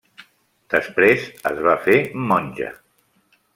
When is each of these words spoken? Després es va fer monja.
Després 0.73 1.27
es 1.51 1.61
va 1.69 1.77
fer 1.85 1.99
monja. 2.33 2.75